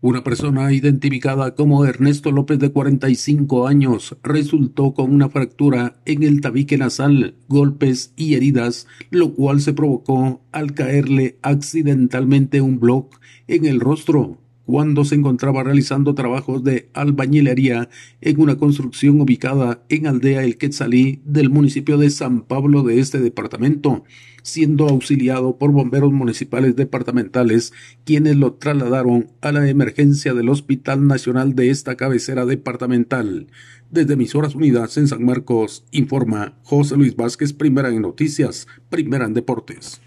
[0.00, 6.40] Una persona identificada como Ernesto López de 45 años resultó con una fractura en el
[6.40, 13.64] tabique nasal, golpes y heridas, lo cual se provocó al caerle accidentalmente un bloc en
[13.64, 17.88] el rostro cuando se encontraba realizando trabajos de albañilería
[18.20, 23.18] en una construcción ubicada en Aldea El Quetzalí del municipio de San Pablo de este
[23.18, 24.04] departamento,
[24.42, 27.72] siendo auxiliado por bomberos municipales departamentales,
[28.04, 33.46] quienes lo trasladaron a la emergencia del Hospital Nacional de esta cabecera departamental.
[33.90, 39.32] Desde Emisoras Unidas en San Marcos, informa José Luis Vázquez, primera en noticias, primera en
[39.32, 40.02] deportes.